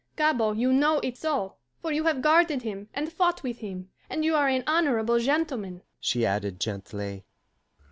[0.15, 4.25] Gabord, you know it so, for you have guarded him and fought with him, and
[4.25, 7.23] you are an honourable gentleman," she added gently.